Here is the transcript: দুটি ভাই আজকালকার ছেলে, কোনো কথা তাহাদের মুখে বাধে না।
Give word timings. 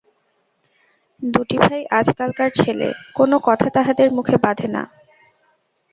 দুটি 1.23 1.57
ভাই 1.57 1.81
আজকালকার 1.99 2.49
ছেলে, 2.55 2.87
কোনো 3.15 3.35
কথা 3.47 3.67
তাহাদের 3.75 4.07
মুখে 4.11 4.37
বাধে 4.37 4.67
না। 4.67 4.83